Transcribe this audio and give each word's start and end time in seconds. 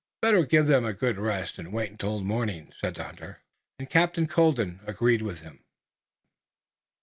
"Better 0.19 0.47
give 0.47 0.65
them 0.65 0.83
all 0.83 0.89
a 0.89 0.93
good 0.93 1.19
rest, 1.19 1.59
and 1.59 1.71
wait 1.71 1.91
until 1.91 2.17
the 2.17 2.25
morning," 2.25 2.73
said 2.81 2.95
the 2.95 3.03
hunter. 3.03 3.41
Again 3.77 3.85
Captain 3.91 4.25
Colden 4.25 4.79
agreed 4.87 5.21
with 5.21 5.41
him. 5.41 5.63